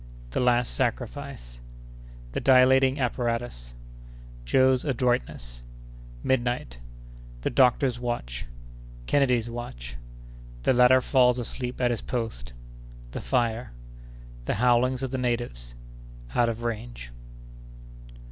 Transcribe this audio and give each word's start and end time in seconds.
—The 0.31 0.39
Last 0.39 0.73
Sacrifice.—The 0.73 2.39
Dilating 2.39 2.99
Apparatus.—Joe's 2.99 4.83
Adroitness.—Midnight.—The 4.83 7.49
Doctor's 7.51 7.99
Watch.—Kennedy's 7.99 9.47
Watch.—The 9.47 10.73
Latter 10.73 11.01
falls 11.01 11.37
asleep 11.37 11.79
at 11.79 11.91
his 11.91 12.01
Post.—The 12.01 13.21
Fire.—The 13.21 14.55
Howlings 14.55 15.03
of 15.03 15.11
the 15.11 15.19
Natives.—Out 15.19 16.49
of 16.49 16.63
Range. 16.63 17.11